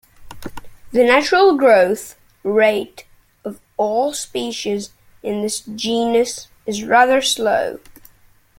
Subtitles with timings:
[0.91, 3.05] The natural growth rate
[3.45, 4.89] of all species
[5.21, 7.77] in this genus is rather slow.